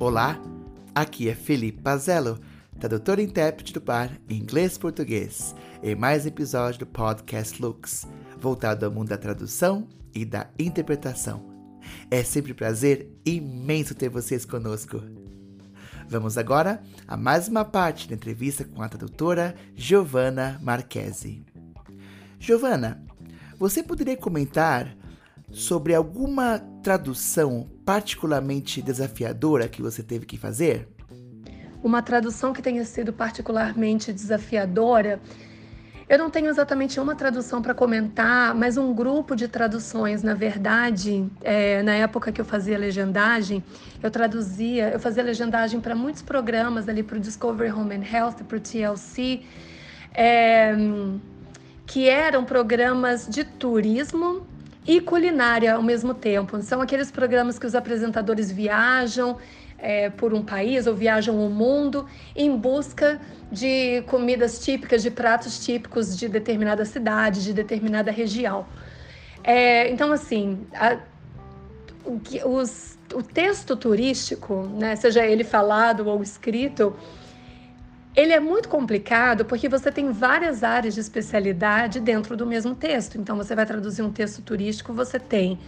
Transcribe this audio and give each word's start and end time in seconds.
Olá, 0.00 0.40
aqui 0.94 1.28
é 1.28 1.34
Felipe 1.34 1.82
Pazello, 1.82 2.40
tradutor 2.78 3.18
e 3.18 3.22
intérprete 3.22 3.74
do 3.74 3.82
par 3.82 4.10
inglês-português, 4.30 5.54
em 5.82 5.94
mais 5.94 6.24
um 6.24 6.28
episódio 6.28 6.80
do 6.80 6.86
podcast 6.86 7.60
Lux, 7.60 8.08
voltado 8.38 8.86
ao 8.86 8.90
mundo 8.90 9.10
da 9.10 9.18
tradução 9.18 9.86
e 10.14 10.24
da 10.24 10.48
interpretação. 10.58 11.44
É 12.10 12.24
sempre 12.24 12.52
um 12.52 12.54
prazer 12.54 13.10
imenso 13.26 13.94
ter 13.94 14.08
vocês 14.08 14.46
conosco. 14.46 15.02
Vamos 16.08 16.38
agora 16.38 16.82
a 17.06 17.14
mais 17.14 17.46
uma 17.46 17.66
parte 17.66 18.08
da 18.08 18.14
entrevista 18.14 18.64
com 18.64 18.80
a 18.80 18.88
tradutora 18.88 19.54
Giovanna 19.76 20.58
Marchesi. 20.62 21.44
Giovanna, 22.38 23.04
você 23.58 23.82
poderia 23.82 24.16
comentar 24.16 24.96
sobre 25.50 25.94
alguma 25.94 26.58
tradução 26.82 27.68
particularmente 27.90 28.80
desafiadora 28.80 29.66
que 29.66 29.82
você 29.82 30.00
teve 30.00 30.24
que 30.24 30.36
fazer? 30.36 30.86
Uma 31.82 32.00
tradução 32.00 32.52
que 32.52 32.62
tenha 32.62 32.84
sido 32.84 33.12
particularmente 33.12 34.12
desafiadora. 34.12 35.20
Eu 36.08 36.16
não 36.16 36.30
tenho 36.30 36.48
exatamente 36.48 37.00
uma 37.00 37.16
tradução 37.16 37.60
para 37.60 37.74
comentar, 37.74 38.54
mas 38.54 38.76
um 38.76 38.94
grupo 38.94 39.34
de 39.34 39.48
traduções, 39.48 40.22
na 40.22 40.34
verdade, 40.34 41.28
é, 41.42 41.82
na 41.82 41.94
época 41.94 42.30
que 42.30 42.40
eu 42.40 42.44
fazia 42.44 42.78
legendagem, 42.78 43.60
eu 44.00 44.08
traduzia, 44.08 44.90
eu 44.90 45.00
fazia 45.00 45.24
legendagem 45.24 45.80
para 45.80 45.96
muitos 45.96 46.22
programas 46.22 46.88
ali 46.88 47.02
para 47.02 47.16
o 47.16 47.20
Discovery 47.20 47.72
Home 47.72 47.96
and 47.96 48.04
Health, 48.04 48.44
para 48.46 48.56
o 48.56 48.60
TLC, 48.60 49.42
é, 50.14 50.76
que 51.86 52.08
eram 52.08 52.44
programas 52.44 53.26
de 53.26 53.42
turismo 53.42 54.46
e 54.86 55.00
culinária 55.00 55.74
ao 55.74 55.82
mesmo 55.82 56.14
tempo. 56.14 56.60
São 56.62 56.80
aqueles 56.80 57.10
programas 57.10 57.58
que 57.58 57.66
os 57.66 57.74
apresentadores 57.74 58.50
viajam 58.50 59.36
é, 59.78 60.10
por 60.10 60.34
um 60.34 60.42
país 60.42 60.86
ou 60.86 60.94
viajam 60.94 61.44
o 61.44 61.50
mundo 61.50 62.06
em 62.34 62.56
busca 62.56 63.20
de 63.50 64.02
comidas 64.06 64.60
típicas, 64.60 65.02
de 65.02 65.10
pratos 65.10 65.64
típicos 65.64 66.16
de 66.16 66.28
determinada 66.28 66.84
cidade, 66.84 67.42
de 67.42 67.52
determinada 67.52 68.10
região. 68.10 68.66
É, 69.42 69.90
então, 69.90 70.12
assim, 70.12 70.60
a, 70.74 70.98
o, 72.04 72.20
os, 72.48 72.98
o 73.14 73.22
texto 73.22 73.74
turístico, 73.74 74.68
né, 74.78 74.96
seja 74.96 75.26
ele 75.26 75.44
falado 75.44 76.06
ou 76.06 76.22
escrito, 76.22 76.94
ele 78.14 78.32
é 78.32 78.40
muito 78.40 78.68
complicado 78.68 79.44
porque 79.44 79.68
você 79.68 79.90
tem 79.92 80.10
várias 80.10 80.64
áreas 80.64 80.94
de 80.94 81.00
especialidade 81.00 82.00
dentro 82.00 82.36
do 82.36 82.44
mesmo 82.44 82.74
texto. 82.74 83.16
Então, 83.16 83.36
você 83.36 83.54
vai 83.54 83.64
traduzir 83.64 84.02
um 84.02 84.10
texto 84.10 84.42
turístico, 84.42 84.92
você 84.92 85.18
tem 85.18 85.58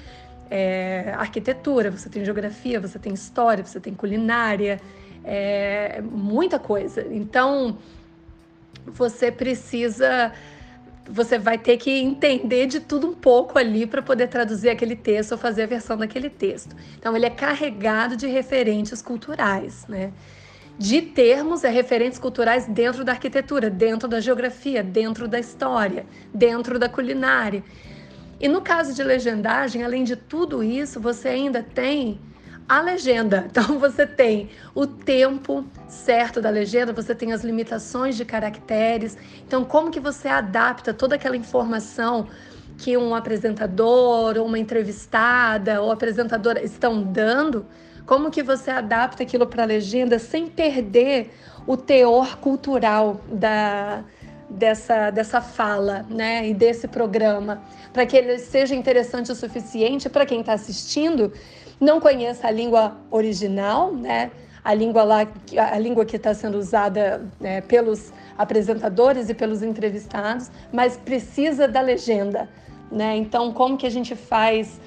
é, 0.50 1.14
arquitetura, 1.16 1.90
você 1.90 2.08
tem 2.08 2.24
geografia, 2.24 2.80
você 2.80 2.98
tem 2.98 3.14
história, 3.14 3.64
você 3.64 3.78
tem 3.78 3.94
culinária, 3.94 4.80
é, 5.24 6.02
muita 6.02 6.58
coisa. 6.58 7.06
Então, 7.10 7.78
você 8.86 9.30
precisa. 9.30 10.32
Você 11.08 11.36
vai 11.38 11.58
ter 11.58 11.78
que 11.78 11.90
entender 11.90 12.66
de 12.66 12.80
tudo 12.80 13.08
um 13.08 13.14
pouco 13.14 13.58
ali 13.58 13.86
para 13.86 14.00
poder 14.00 14.28
traduzir 14.28 14.70
aquele 14.70 14.94
texto 14.94 15.32
ou 15.32 15.38
fazer 15.38 15.64
a 15.64 15.66
versão 15.66 15.96
daquele 15.96 16.30
texto. 16.30 16.76
Então, 16.98 17.16
ele 17.16 17.26
é 17.26 17.30
carregado 17.30 18.16
de 18.16 18.26
referentes 18.26 19.02
culturais, 19.02 19.84
né? 19.88 20.12
De 20.82 21.00
termos 21.00 21.62
e 21.62 21.68
referentes 21.68 22.18
culturais 22.18 22.66
dentro 22.66 23.04
da 23.04 23.12
arquitetura, 23.12 23.70
dentro 23.70 24.08
da 24.08 24.18
geografia, 24.18 24.82
dentro 24.82 25.28
da 25.28 25.38
história, 25.38 26.04
dentro 26.34 26.76
da 26.76 26.88
culinária. 26.88 27.62
E 28.40 28.48
no 28.48 28.60
caso 28.60 28.92
de 28.92 29.00
legendagem, 29.00 29.84
além 29.84 30.02
de 30.02 30.16
tudo 30.16 30.60
isso, 30.60 30.98
você 30.98 31.28
ainda 31.28 31.62
tem 31.62 32.20
a 32.68 32.80
legenda. 32.80 33.46
Então 33.52 33.78
você 33.78 34.04
tem 34.04 34.50
o 34.74 34.84
tempo 34.84 35.64
certo 35.86 36.40
da 36.40 36.50
legenda, 36.50 36.92
você 36.92 37.14
tem 37.14 37.32
as 37.32 37.44
limitações 37.44 38.16
de 38.16 38.24
caracteres. 38.24 39.16
Então 39.46 39.64
como 39.64 39.88
que 39.88 40.00
você 40.00 40.26
adapta 40.26 40.92
toda 40.92 41.14
aquela 41.14 41.36
informação 41.36 42.26
que 42.76 42.96
um 42.96 43.14
apresentador 43.14 44.36
ou 44.36 44.46
uma 44.46 44.58
entrevistada 44.58 45.80
ou 45.80 45.92
apresentadora 45.92 46.60
estão 46.60 47.04
dando 47.04 47.64
como 48.06 48.30
que 48.30 48.42
você 48.42 48.70
adapta 48.70 49.22
aquilo 49.22 49.46
para 49.46 49.62
a 49.62 49.66
legenda 49.66 50.18
sem 50.18 50.48
perder 50.48 51.30
o 51.66 51.76
teor 51.76 52.38
cultural 52.38 53.20
da, 53.28 54.04
dessa, 54.48 55.10
dessa 55.10 55.40
fala 55.40 56.04
né, 56.08 56.48
e 56.48 56.54
desse 56.54 56.88
programa, 56.88 57.62
para 57.92 58.04
que 58.06 58.16
ele 58.16 58.38
seja 58.38 58.74
interessante 58.74 59.30
o 59.32 59.34
suficiente 59.34 60.08
para 60.08 60.26
quem 60.26 60.40
está 60.40 60.52
assistindo, 60.52 61.32
não 61.80 62.00
conheça 62.00 62.46
a 62.46 62.50
língua 62.50 62.96
original, 63.10 63.92
né, 63.92 64.30
a 64.64 64.74
língua 64.74 65.02
lá, 65.02 65.26
a 65.56 65.78
língua 65.78 66.04
que 66.04 66.16
está 66.16 66.32
sendo 66.34 66.58
usada 66.58 67.28
né, 67.40 67.60
pelos 67.62 68.12
apresentadores 68.38 69.28
e 69.28 69.34
pelos 69.34 69.62
entrevistados, 69.62 70.50
mas 70.72 70.96
precisa 70.96 71.66
da 71.66 71.80
legenda. 71.80 72.48
Né? 72.90 73.16
Então, 73.16 73.52
como 73.52 73.76
que 73.76 73.86
a 73.86 73.90
gente 73.90 74.14
faz 74.14 74.80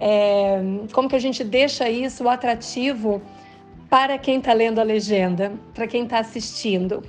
é, 0.00 0.60
como 0.92 1.08
que 1.08 1.16
a 1.16 1.20
gente 1.20 1.44
deixa 1.44 1.88
isso 1.88 2.28
atrativo 2.28 3.22
para 3.88 4.16
quem 4.18 4.38
está 4.38 4.52
lendo 4.52 4.78
a 4.80 4.82
legenda, 4.82 5.52
para 5.74 5.86
quem 5.86 6.04
está 6.04 6.18
assistindo. 6.18 7.02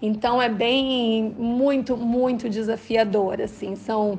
Então 0.00 0.40
é 0.40 0.48
bem 0.48 1.34
muito, 1.38 1.96
muito 1.96 2.48
desafiador, 2.50 3.40
assim, 3.40 3.74
são 3.74 4.18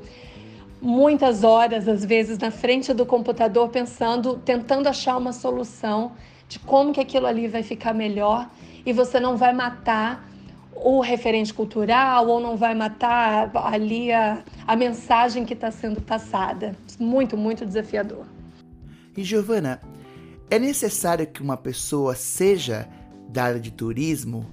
muitas 0.81 1.43
horas 1.43 1.87
às 1.87 2.03
vezes 2.03 2.37
na 2.37 2.51
frente 2.51 2.93
do 2.93 3.05
computador 3.05 3.69
pensando, 3.69 4.37
tentando 4.43 4.87
achar 4.87 5.17
uma 5.17 5.33
solução 5.33 6.11
de 6.47 6.59
como 6.59 6.93
que 6.93 6.99
aquilo 6.99 7.27
ali 7.27 7.47
vai 7.47 7.63
ficar 7.63 7.93
melhor 7.93 8.49
e 8.85 8.93
você 8.93 9.19
não 9.19 9.35
vai 9.35 9.53
matar 9.53 10.26
o 10.83 11.01
referente 11.01 11.53
cultural 11.53 12.27
ou 12.27 12.39
não 12.39 12.55
vai 12.57 12.75
matar 12.75 13.51
ali 13.55 14.11
a, 14.11 14.43
a 14.65 14.75
mensagem 14.75 15.45
que 15.45 15.53
está 15.53 15.71
sendo 15.71 16.01
passada. 16.01 16.75
Muito, 16.99 17.35
muito 17.37 17.65
desafiador. 17.65 18.25
E 19.15 19.23
Giovana, 19.23 19.81
é 20.49 20.59
necessário 20.59 21.27
que 21.27 21.41
uma 21.41 21.57
pessoa 21.57 22.15
seja 22.15 22.87
da 23.29 23.43
área 23.43 23.59
de 23.59 23.71
turismo 23.71 24.45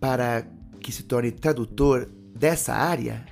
para 0.00 0.46
que 0.80 0.92
se 0.92 1.02
torne 1.02 1.30
tradutor 1.30 2.08
dessa 2.34 2.74
área? 2.74 3.24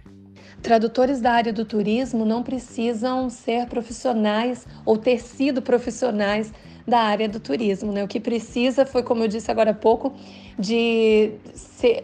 Tradutores 0.63 1.21
da 1.21 1.33
área 1.33 1.53
do 1.53 1.65
turismo 1.65 2.25
não 2.25 2.43
precisam 2.43 3.29
ser 3.29 3.67
profissionais 3.67 4.67
ou 4.85 4.97
ter 4.97 5.21
sido 5.21 5.61
profissionais 5.61 6.53
da 6.87 7.01
área 7.01 7.29
do 7.29 7.41
turismo. 7.41 7.93
Né? 7.93 8.05
O 8.05 8.09
que 8.09 8.21
precisa 8.21 8.85
foi, 8.85 9.03
como 9.03 9.23
eu 9.25 9.29
disse 9.29 9.51
agora 9.51 9.71
há 9.71 9.75
pouco, 9.75 10.13
de, 10.59 11.33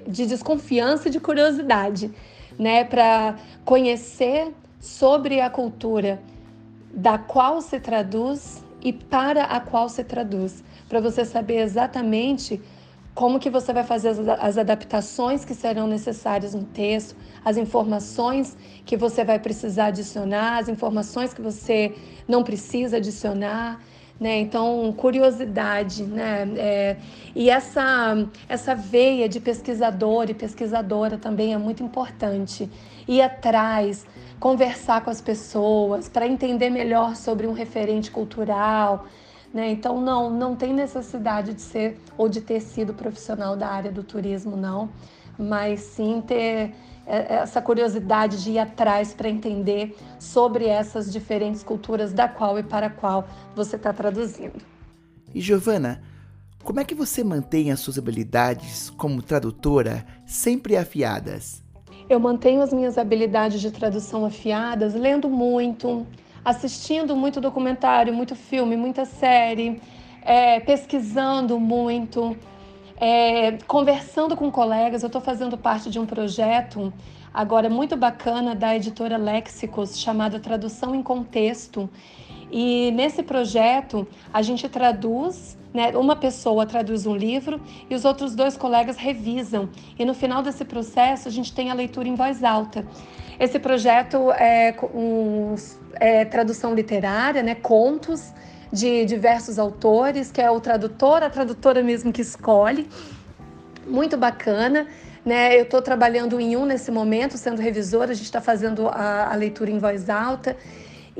de 0.06 0.26
desconfiança 0.26 1.08
e 1.08 1.10
de 1.10 1.20
curiosidade, 1.20 2.10
né? 2.58 2.84
para 2.84 3.36
conhecer 3.64 4.52
sobre 4.80 5.40
a 5.40 5.50
cultura 5.50 6.20
da 6.92 7.18
qual 7.18 7.60
se 7.60 7.78
traduz 7.80 8.64
e 8.80 8.92
para 8.92 9.44
a 9.44 9.60
qual 9.60 9.88
se 9.88 10.04
traduz, 10.04 10.62
para 10.88 11.00
você 11.00 11.24
saber 11.24 11.58
exatamente 11.58 12.60
como 13.14 13.40
que 13.40 13.50
você 13.50 13.72
vai 13.72 13.82
fazer 13.82 14.10
as, 14.10 14.18
as, 14.20 14.58
adaptações 14.58 15.44
que 15.44 15.52
serão 15.52 15.88
necessárias 15.88 16.54
no 16.54 16.62
texto, 16.62 17.16
as 17.44 17.56
informações 17.56 18.56
que 18.86 18.96
você 18.96 19.24
vai 19.24 19.40
precisar 19.40 19.86
adicionar, 19.86 20.58
as 20.58 20.68
informações 20.68 21.34
que 21.34 21.42
você 21.42 21.96
não 22.28 22.44
precisa 22.44 22.98
adicionar, 22.98 23.80
né? 24.20 24.38
Então, 24.40 24.92
curiosidade, 24.96 26.02
né? 26.02 26.48
É, 26.56 26.96
e 27.34 27.48
essa, 27.48 28.26
essa 28.48 28.74
veia 28.74 29.28
de 29.28 29.38
pesquisador 29.38 30.28
e 30.28 30.34
pesquisadora 30.34 31.16
também 31.16 31.54
é 31.54 31.58
muito 31.58 31.82
importante. 31.82 32.68
Ir 33.06 33.22
atrás, 33.22 34.06
conversar 34.40 35.02
com 35.02 35.10
as 35.10 35.20
pessoas 35.20 36.08
para 36.08 36.26
entender 36.26 36.68
melhor 36.68 37.14
sobre 37.14 37.46
um 37.46 37.52
referente 37.52 38.10
cultural, 38.10 39.06
né? 39.54 39.70
Então, 39.70 40.00
não, 40.00 40.30
não 40.30 40.56
tem 40.56 40.72
necessidade 40.74 41.54
de 41.54 41.62
ser 41.62 41.98
ou 42.16 42.28
de 42.28 42.40
ter 42.40 42.60
sido 42.60 42.92
profissional 42.92 43.56
da 43.56 43.68
área 43.68 43.90
do 43.90 44.02
turismo, 44.02 44.56
não, 44.56 44.90
mas 45.38 45.80
sim 45.80 46.22
ter 46.26 46.74
essa 47.08 47.62
curiosidade 47.62 48.42
de 48.44 48.52
ir 48.52 48.58
atrás 48.58 49.14
para 49.14 49.28
entender 49.28 49.96
sobre 50.18 50.66
essas 50.66 51.10
diferentes 51.10 51.62
culturas 51.62 52.12
da 52.12 52.28
qual 52.28 52.58
e 52.58 52.62
para 52.62 52.90
qual 52.90 53.26
você 53.56 53.76
está 53.76 53.92
traduzindo. 53.92 54.60
E 55.34 55.40
Giovana, 55.40 56.02
como 56.62 56.80
é 56.80 56.84
que 56.84 56.94
você 56.94 57.24
mantém 57.24 57.72
as 57.72 57.80
suas 57.80 57.98
habilidades 57.98 58.90
como 58.90 59.22
tradutora 59.22 60.04
sempre 60.26 60.76
afiadas? 60.76 61.62
Eu 62.10 62.20
mantenho 62.20 62.60
as 62.60 62.72
minhas 62.72 62.98
habilidades 62.98 63.60
de 63.60 63.70
tradução 63.70 64.24
afiadas 64.24 64.94
lendo 64.94 65.30
muito, 65.30 66.06
assistindo 66.44 67.16
muito 67.16 67.40
documentário, 67.40 68.12
muito 68.12 68.34
filme, 68.34 68.76
muita 68.76 69.06
série, 69.06 69.80
é, 70.22 70.60
pesquisando 70.60 71.58
muito, 71.58 72.36
é, 73.00 73.52
conversando 73.66 74.36
com 74.36 74.50
colegas. 74.50 75.02
Eu 75.02 75.06
estou 75.06 75.20
fazendo 75.20 75.56
parte 75.56 75.88
de 75.88 75.98
um 75.98 76.06
projeto 76.06 76.92
agora 77.32 77.70
muito 77.70 77.96
bacana 77.96 78.54
da 78.54 78.74
editora 78.74 79.16
Léxicos 79.16 79.98
chamado 79.98 80.40
Tradução 80.40 80.94
em 80.94 81.02
Contexto. 81.02 81.88
E 82.50 82.90
nesse 82.92 83.22
projeto 83.22 84.06
a 84.32 84.42
gente 84.42 84.68
traduz, 84.68 85.56
né, 85.72 85.96
uma 85.96 86.16
pessoa 86.16 86.66
traduz 86.66 87.06
um 87.06 87.14
livro 87.14 87.60
e 87.88 87.94
os 87.94 88.04
outros 88.04 88.34
dois 88.34 88.56
colegas 88.56 88.96
revisam. 88.96 89.68
E 89.98 90.04
no 90.04 90.14
final 90.14 90.42
desse 90.42 90.64
processo 90.64 91.28
a 91.28 91.30
gente 91.30 91.52
tem 91.52 91.70
a 91.70 91.74
leitura 91.74 92.08
em 92.08 92.14
voz 92.14 92.42
alta. 92.42 92.84
Esse 93.38 93.60
projeto 93.60 94.32
é, 94.32 94.74
um, 94.92 95.54
é 96.00 96.24
tradução 96.24 96.74
literária, 96.74 97.42
né, 97.42 97.54
contos 97.54 98.32
de 98.72 99.04
diversos 99.04 99.58
autores, 99.58 100.30
que 100.30 100.40
é 100.40 100.50
o 100.50 100.60
tradutor, 100.60 101.22
a 101.22 101.30
tradutora 101.30 101.82
mesmo 101.82 102.12
que 102.12 102.22
escolhe. 102.22 102.88
Muito 103.86 104.16
bacana. 104.16 104.86
Né? 105.24 105.58
Eu 105.58 105.64
estou 105.64 105.82
trabalhando 105.82 106.40
em 106.40 106.56
um 106.56 106.64
nesse 106.64 106.90
momento, 106.90 107.36
sendo 107.36 107.60
revisora, 107.60 108.12
a 108.12 108.14
gente 108.14 108.26
está 108.26 108.40
fazendo 108.40 108.88
a, 108.88 109.32
a 109.32 109.34
leitura 109.34 109.70
em 109.70 109.78
voz 109.78 110.08
alta. 110.08 110.56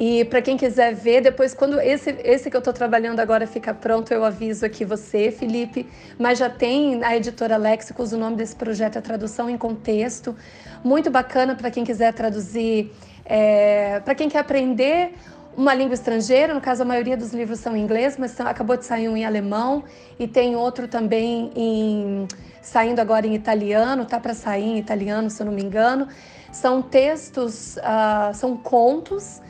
E 0.01 0.25
para 0.27 0.41
quem 0.41 0.57
quiser 0.57 0.95
ver, 0.95 1.21
depois, 1.23 1.53
quando 1.53 1.81
esse, 1.81 2.11
esse 2.23 2.49
que 2.49 2.57
eu 2.57 2.61
estou 2.61 2.73
trabalhando 2.73 3.19
agora 3.19 3.49
ficar 3.49 3.75
pronto, 3.75 4.15
eu 4.15 4.25
aviso 4.25 4.65
aqui 4.65 4.85
você, 4.85 5.33
Felipe. 5.33 5.89
Mas 6.17 6.39
já 6.39 6.49
tem 6.49 7.03
a 7.03 7.17
editora 7.17 7.57
Léxicos, 7.57 8.13
o 8.13 8.17
nome 8.17 8.37
desse 8.37 8.55
projeto 8.55 8.97
é 8.97 9.01
Tradução 9.01 9.51
em 9.51 9.59
Contexto. 9.59 10.37
Muito 10.85 11.11
bacana 11.11 11.57
para 11.57 11.69
quem 11.69 11.83
quiser 11.83 12.13
traduzir, 12.13 12.93
é, 13.25 13.99
para 14.05 14.15
quem 14.15 14.29
quer 14.29 14.39
aprender 14.39 15.15
uma 15.59 15.75
língua 15.75 15.95
estrangeira, 15.95 16.55
no 16.55 16.61
caso 16.61 16.83
a 16.83 16.85
maioria 16.85 17.17
dos 17.17 17.33
livros 17.33 17.59
são 17.59 17.77
em 17.77 17.83
inglês, 17.83 18.17
mas 18.17 18.41
acabou 18.41 18.77
de 18.77 18.85
sair 18.85 19.09
um 19.09 19.17
em 19.17 19.25
alemão 19.25 19.83
e 20.17 20.29
tem 20.29 20.55
outro 20.55 20.87
também 20.87 21.51
em, 21.57 22.29
saindo 22.63 23.01
agora 23.01 23.27
em 23.27 23.35
italiano, 23.35 24.05
tá 24.05 24.21
para 24.21 24.35
sair 24.35 24.63
em 24.63 24.79
italiano, 24.79 25.29
se 25.29 25.43
eu 25.43 25.47
não 25.47 25.53
me 25.53 25.61
engano. 25.61 26.07
São 26.53 26.81
textos, 26.81 27.77
uh, 27.79 28.33
são 28.35 28.57
contos 28.57 29.43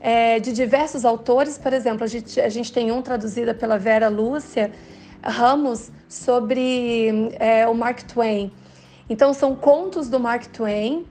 é, 0.00 0.38
de 0.38 0.52
diversos 0.52 1.04
autores. 1.04 1.58
Por 1.58 1.72
exemplo, 1.72 2.04
a 2.04 2.06
gente, 2.06 2.40
a 2.40 2.48
gente 2.48 2.72
tem 2.72 2.92
um 2.92 3.02
traduzido 3.02 3.52
pela 3.52 3.76
Vera 3.76 4.08
Lúcia 4.08 4.70
Ramos 5.24 5.90
sobre 6.08 7.32
é, 7.40 7.66
o 7.66 7.74
Mark 7.74 8.02
Twain. 8.02 8.52
Então, 9.10 9.34
são 9.34 9.56
contos 9.56 10.08
do 10.08 10.20
Mark 10.20 10.46
Twain. 10.46 11.04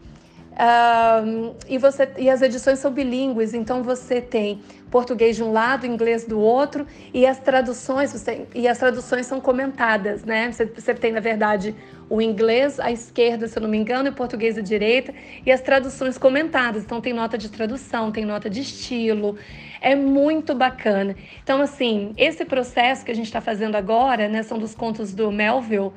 Um, 0.61 1.55
e, 1.67 1.79
você, 1.79 2.07
e 2.19 2.29
as 2.29 2.43
edições 2.43 2.77
são 2.77 2.91
bilíngues, 2.91 3.55
então 3.55 3.81
você 3.81 4.21
tem 4.21 4.61
português 4.91 5.35
de 5.35 5.41
um 5.41 5.51
lado, 5.51 5.87
inglês 5.87 6.25
do 6.25 6.39
outro, 6.39 6.85
e 7.11 7.25
as 7.25 7.39
traduções, 7.39 8.13
você, 8.13 8.45
e 8.53 8.67
as 8.67 8.77
traduções 8.77 9.25
são 9.25 9.41
comentadas, 9.41 10.23
né? 10.23 10.51
Você, 10.51 10.65
você 10.65 10.93
tem, 10.93 11.13
na 11.13 11.19
verdade, 11.19 11.73
o 12.07 12.21
inglês 12.21 12.79
à 12.79 12.91
esquerda, 12.91 13.47
se 13.47 13.57
eu 13.57 13.63
não 13.63 13.69
me 13.69 13.77
engano, 13.77 14.09
e 14.09 14.11
o 14.11 14.13
português 14.13 14.55
à 14.55 14.61
direita, 14.61 15.11
e 15.43 15.51
as 15.51 15.61
traduções 15.61 16.15
comentadas. 16.15 16.83
Então 16.83 17.01
tem 17.01 17.13
nota 17.13 17.39
de 17.39 17.49
tradução, 17.49 18.11
tem 18.11 18.23
nota 18.23 18.47
de 18.47 18.61
estilo. 18.61 19.37
É 19.79 19.95
muito 19.95 20.53
bacana. 20.53 21.15
Então, 21.41 21.59
assim, 21.59 22.13
esse 22.17 22.45
processo 22.45 23.03
que 23.03 23.09
a 23.09 23.15
gente 23.15 23.25
está 23.25 23.41
fazendo 23.41 23.75
agora, 23.75 24.27
né, 24.27 24.43
são 24.43 24.59
dos 24.59 24.75
contos 24.75 25.11
do 25.11 25.31
Melville. 25.31 25.91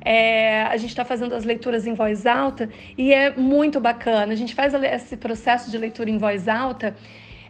É, 0.00 0.62
a 0.62 0.76
gente 0.76 0.90
está 0.90 1.04
fazendo 1.04 1.34
as 1.34 1.44
leituras 1.44 1.86
em 1.86 1.94
voz 1.94 2.26
alta 2.26 2.68
e 2.96 3.12
é 3.12 3.30
muito 3.34 3.80
bacana. 3.80 4.32
A 4.32 4.36
gente 4.36 4.54
faz 4.54 4.74
esse 4.74 5.16
processo 5.16 5.70
de 5.70 5.78
leitura 5.78 6.10
em 6.10 6.18
voz 6.18 6.46
alta 6.48 6.94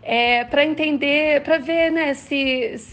é, 0.04 0.44
para 0.44 0.64
entender, 0.64 1.40
para 1.42 1.56
ver 1.56 1.90
né, 1.90 2.12
se 2.12 2.36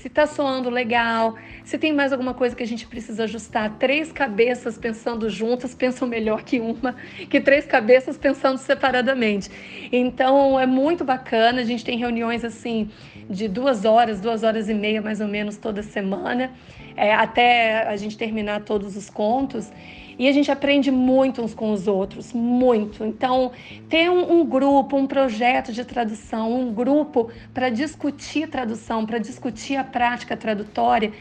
está 0.06 0.25
soando 0.25 0.69
legal, 0.69 1.36
se 1.63 1.77
tem 1.77 1.92
mais 1.92 2.13
alguma 2.13 2.33
coisa 2.33 2.56
que 2.56 2.63
a 2.63 2.68
gente 2.68 2.88
precisa 2.88 3.25
ajustar. 3.25 3.77
Três 3.77 4.13
cabeças 4.13 4.77
pensando 4.77 5.30
juntas 5.30 5.75
pensam 5.75 6.07
melhor 6.07 6.44
que 6.44 6.59
uma, 6.62 6.95
que 7.30 7.42
três 7.42 7.65
cabeças 7.65 8.18
pensando 8.18 8.57
separadamente. 8.57 9.51
Então 9.92 10.57
é 10.57 10.65
muito 10.65 11.03
bacana, 11.03 11.59
a 11.59 11.65
gente 11.65 11.83
tem 11.83 11.98
reuniões 11.98 12.45
assim 12.45 12.89
de 13.30 13.50
duas 13.50 13.83
horas, 13.83 14.21
duas 14.21 14.44
horas 14.44 14.69
e 14.69 14.74
meia 14.74 15.01
mais 15.01 15.19
ou 15.19 15.27
menos 15.27 15.57
toda 15.57 15.83
semana, 15.83 16.51
é, 16.96 17.14
até 17.14 17.88
a 17.88 17.96
gente 17.96 18.18
terminar 18.18 18.62
todos 18.62 18.96
os 18.96 19.10
contos. 19.10 19.72
E 20.20 20.28
a 20.28 20.32
gente 20.32 20.52
aprende 20.52 20.92
muito 20.92 21.42
uns 21.42 21.54
com 21.54 21.72
os 21.72 21.88
outros, 21.88 22.32
muito. 22.32 23.04
Então, 23.04 23.52
ter 23.90 24.10
um, 24.10 24.40
um 24.40 24.46
grupo, 24.46 24.96
um 24.96 25.08
projeto 25.08 25.72
de 25.74 25.84
tradução, 25.84 26.54
um 26.54 26.72
grupo 26.74 27.32
para 27.54 27.70
discutir 27.70 28.48
tradução, 28.48 29.06
para 29.06 29.18
discutir 29.18 29.78
a 29.78 29.84
prática 29.84 30.38
tradutória, 30.38 31.12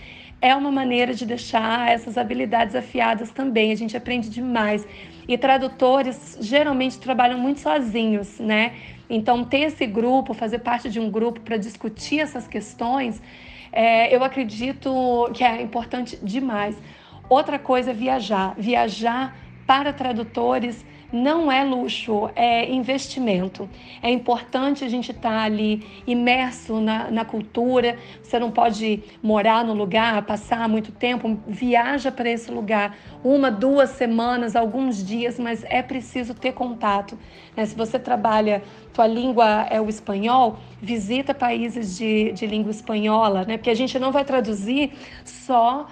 é 0.42 0.54
uma 0.54 0.70
maneira 0.70 1.14
de 1.14 1.24
deixar 1.24 1.90
essas 1.90 2.18
habilidades 2.18 2.74
afiadas 2.74 3.30
também. 3.30 3.72
A 3.72 3.76
gente 3.76 3.96
aprende 3.96 4.28
demais. 4.28 4.86
E 5.28 5.38
tradutores 5.38 6.36
geralmente 6.40 6.98
trabalham 6.98 7.38
muito 7.38 7.60
sozinhos, 7.60 8.38
né? 8.38 8.72
Então, 9.08 9.44
ter 9.44 9.60
esse 9.60 9.86
grupo, 9.86 10.34
fazer 10.34 10.60
parte 10.60 10.88
de 10.88 11.00
um 11.00 11.10
grupo 11.10 11.40
para 11.40 11.56
discutir 11.56 12.20
essas 12.20 12.46
questões, 12.46 13.20
é, 13.72 14.14
eu 14.14 14.22
acredito 14.24 15.30
que 15.34 15.44
é 15.44 15.62
importante 15.62 16.18
demais. 16.22 16.76
Outra 17.28 17.58
coisa 17.58 17.90
é 17.90 17.94
viajar. 17.94 18.54
Viajar 18.58 19.36
para 19.66 19.92
tradutores 19.92 20.84
não 21.12 21.50
é 21.50 21.64
luxo, 21.64 22.30
é 22.36 22.70
investimento. 22.70 23.68
É 24.02 24.10
importante 24.10 24.84
a 24.84 24.88
gente 24.88 25.10
estar 25.10 25.30
tá 25.30 25.42
ali 25.42 25.86
imerso 26.06 26.80
na, 26.80 27.10
na, 27.10 27.24
cultura. 27.24 27.98
Você 28.22 28.38
não 28.38 28.50
pode 28.50 29.02
morar 29.22 29.64
no 29.64 29.74
lugar, 29.74 30.22
passar 30.24 30.68
muito 30.68 30.92
tempo. 30.92 31.38
Viaja 31.46 32.12
para 32.12 32.30
esse 32.30 32.50
lugar 32.50 32.96
uma, 33.24 33.50
duas 33.50 33.90
semanas, 33.90 34.54
alguns 34.54 35.04
dias, 35.04 35.38
mas 35.38 35.64
é 35.64 35.82
preciso 35.82 36.34
ter 36.34 36.52
contato. 36.52 37.18
Né? 37.56 37.66
Se 37.66 37.74
você 37.74 37.98
trabalha, 37.98 38.62
tua 38.92 39.06
língua 39.06 39.66
é 39.70 39.80
o 39.80 39.88
espanhol, 39.88 40.58
visita 40.80 41.34
países 41.34 41.96
de, 41.96 42.32
de 42.32 42.46
língua 42.46 42.70
espanhola, 42.70 43.44
né? 43.44 43.56
porque 43.56 43.70
a 43.70 43.74
gente 43.74 43.98
não 43.98 44.12
vai 44.12 44.24
traduzir 44.24 44.92
só 45.24 45.86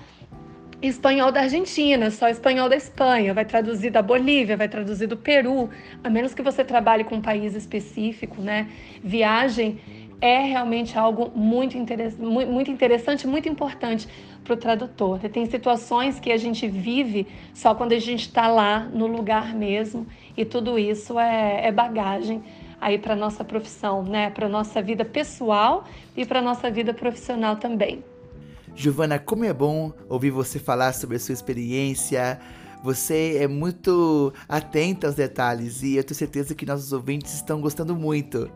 espanhol 0.81 1.33
da 1.33 1.41
Argentina, 1.41 2.11
só 2.11 2.29
espanhol 2.29 2.69
da 2.69 2.77
Espanha, 2.77 3.35
vai 3.35 3.45
traduzir 3.45 3.91
da 3.91 4.01
Bolívia, 4.01 4.57
vai 4.57 4.69
traduzir 4.69 5.07
do 5.07 5.17
Peru, 5.17 5.69
a 6.05 6.09
menos 6.09 6.35
que 6.35 6.43
você 6.43 6.65
trabalhe 6.65 7.03
com 7.05 7.17
um 7.17 7.21
país 7.21 7.55
específico, 7.55 8.41
né? 8.41 8.69
Viagem 9.03 9.81
é 10.21 10.39
realmente 10.39 10.99
algo 10.99 11.33
muito, 11.35 11.77
muito 12.19 12.71
interessante, 12.71 13.27
muito 13.27 13.49
importante 13.49 14.09
para 14.45 14.55
o 14.55 14.57
tradutor. 14.57 15.19
Tem 15.21 15.47
situações 15.47 16.19
que 16.21 16.31
a 16.31 16.37
gente 16.37 16.67
vive 16.67 17.27
só 17.53 17.75
quando 17.75 17.93
a 17.93 17.99
gente 17.99 18.23
está 18.23 18.47
lá 18.47 18.81
no 18.81 19.07
lugar 19.07 19.55
mesmo, 19.55 20.07
e 20.37 20.45
tudo 20.45 20.79
isso 20.79 21.19
é, 21.19 21.67
é 21.67 21.73
bagagem 21.73 22.43
aí 22.81 22.99
para 22.99 23.17
nossa 23.17 23.43
profissão, 23.45 24.05
né? 24.05 24.31
Para 24.31 24.49
nossa 24.49 24.81
vida 24.81 25.05
pessoal 25.05 25.85
e 26.17 26.25
para 26.25 26.41
nossa 26.41 26.71
vida 26.71 26.95
profissional 26.95 27.57
também. 27.57 28.05
Giovana, 28.79 29.19
como 29.19 29.45
é 29.45 29.53
bom 29.53 29.93
ouvir 30.09 30.31
você 30.31 30.57
falar 30.61 30.93
sobre 30.93 31.17
a 31.17 31.19
sua 31.19 31.33
experiência. 31.33 32.39
Você 32.85 33.37
é 33.41 33.49
muito 33.49 34.33
atenta 34.49 35.09
aos 35.09 35.17
detalhes 35.17 35.83
e 35.83 35.97
eu 35.97 36.05
tenho 36.05 36.15
certeza 36.15 36.55
que 36.55 36.65
nossos 36.65 36.93
ouvintes 36.93 37.35
estão 37.35 37.61
gostando 37.61 37.97
muito. 37.97 38.49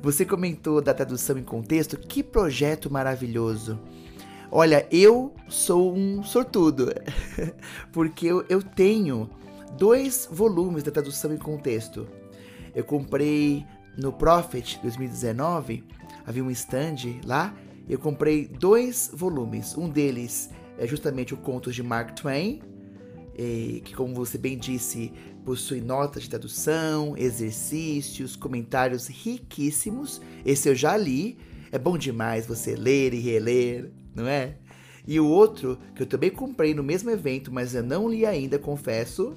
Você 0.00 0.24
comentou 0.24 0.80
da 0.80 0.94
tradução 0.94 1.36
em 1.36 1.42
contexto, 1.42 1.98
que 1.98 2.22
projeto 2.22 2.90
maravilhoso! 2.90 3.78
Olha, 4.50 4.88
eu 4.90 5.34
sou 5.46 5.94
um 5.94 6.22
sortudo, 6.22 6.90
porque 7.92 8.28
eu, 8.28 8.46
eu 8.48 8.62
tenho 8.62 9.28
dois 9.76 10.26
volumes 10.32 10.84
da 10.84 10.90
tradução 10.90 11.34
em 11.34 11.38
contexto. 11.38 12.08
Eu 12.74 12.82
comprei 12.82 13.62
no 13.98 14.10
Prophet 14.10 14.80
2019, 14.80 15.84
havia 16.26 16.42
um 16.42 16.50
stand 16.50 17.20
lá 17.26 17.52
eu 17.88 17.98
comprei 17.98 18.46
dois 18.46 19.10
volumes. 19.12 19.76
Um 19.76 19.88
deles 19.88 20.50
é 20.78 20.86
justamente 20.86 21.34
o 21.34 21.36
Contos 21.36 21.74
de 21.74 21.82
Mark 21.82 22.14
Twain, 22.14 22.60
que, 23.84 23.94
como 23.94 24.14
você 24.14 24.38
bem 24.38 24.58
disse, 24.58 25.12
possui 25.44 25.80
notas 25.80 26.24
de 26.24 26.30
tradução, 26.30 27.16
exercícios, 27.16 28.34
comentários 28.34 29.06
riquíssimos. 29.06 30.20
Esse 30.44 30.68
eu 30.68 30.74
já 30.74 30.96
li. 30.96 31.38
É 31.72 31.78
bom 31.78 31.98
demais 31.98 32.46
você 32.46 32.76
ler 32.76 33.12
e 33.12 33.20
reler, 33.20 33.90
não 34.14 34.26
é? 34.26 34.56
E 35.06 35.20
o 35.20 35.26
outro, 35.28 35.78
que 35.94 36.02
eu 36.02 36.06
também 36.06 36.30
comprei 36.30 36.74
no 36.74 36.82
mesmo 36.82 37.10
evento, 37.10 37.52
mas 37.52 37.74
eu 37.74 37.82
não 37.82 38.08
li 38.08 38.24
ainda, 38.24 38.58
confesso, 38.58 39.36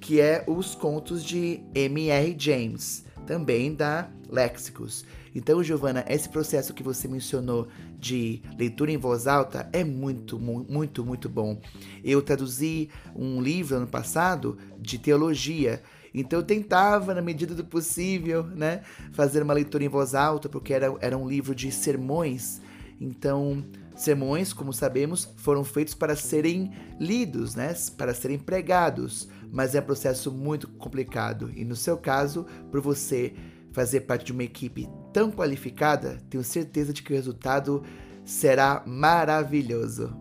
que 0.00 0.20
é 0.20 0.44
Os 0.46 0.74
Contos 0.74 1.24
de 1.24 1.60
M.R. 1.74 2.34
James, 2.38 3.04
também 3.26 3.74
da 3.74 4.10
Léxicos. 4.28 5.04
Então, 5.36 5.62
Giovana, 5.62 6.02
esse 6.08 6.30
processo 6.30 6.72
que 6.72 6.82
você 6.82 7.06
mencionou 7.06 7.68
de 7.98 8.40
leitura 8.58 8.90
em 8.90 8.96
voz 8.96 9.26
alta 9.26 9.68
é 9.70 9.84
muito, 9.84 10.38
muito, 10.38 11.04
muito 11.04 11.28
bom. 11.28 11.60
Eu 12.02 12.22
traduzi 12.22 12.88
um 13.14 13.42
livro 13.42 13.76
ano 13.76 13.86
passado 13.86 14.56
de 14.80 14.96
teologia. 14.96 15.82
Então 16.14 16.38
eu 16.38 16.42
tentava, 16.42 17.12
na 17.12 17.20
medida 17.20 17.54
do 17.54 17.62
possível, 17.62 18.44
né, 18.44 18.80
fazer 19.12 19.42
uma 19.42 19.52
leitura 19.52 19.84
em 19.84 19.88
voz 19.88 20.14
alta, 20.14 20.48
porque 20.48 20.72
era, 20.72 20.96
era 21.02 21.18
um 21.18 21.28
livro 21.28 21.54
de 21.54 21.70
sermões. 21.70 22.62
Então, 22.98 23.62
sermões, 23.94 24.54
como 24.54 24.72
sabemos, 24.72 25.28
foram 25.36 25.64
feitos 25.64 25.92
para 25.92 26.16
serem 26.16 26.72
lidos, 26.98 27.54
né, 27.54 27.74
para 27.98 28.14
serem 28.14 28.38
pregados, 28.38 29.28
mas 29.52 29.74
é 29.74 29.80
um 29.80 29.84
processo 29.84 30.32
muito 30.32 30.66
complicado. 30.66 31.50
E 31.54 31.62
no 31.62 31.76
seu 31.76 31.98
caso, 31.98 32.46
por 32.70 32.80
você 32.80 33.34
fazer 33.76 34.00
parte 34.00 34.24
de 34.24 34.32
uma 34.32 34.42
equipe 34.42 34.88
tão 35.16 35.30
qualificada, 35.30 36.18
tenho 36.28 36.44
certeza 36.44 36.92
de 36.92 37.02
que 37.02 37.10
o 37.10 37.16
resultado 37.16 37.82
será 38.22 38.82
maravilhoso. 38.84 40.14